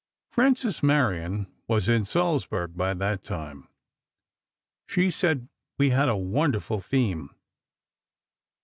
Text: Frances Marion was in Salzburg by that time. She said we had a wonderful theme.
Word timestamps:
Frances 0.31 0.81
Marion 0.81 1.45
was 1.67 1.87
in 1.87 2.05
Salzburg 2.05 2.75
by 2.75 2.95
that 2.95 3.23
time. 3.23 3.67
She 4.87 5.11
said 5.11 5.47
we 5.77 5.91
had 5.91 6.09
a 6.09 6.17
wonderful 6.17 6.79
theme. 6.81 7.35